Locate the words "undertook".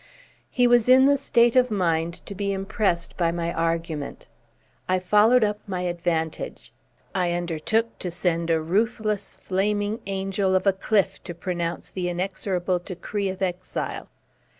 7.33-7.99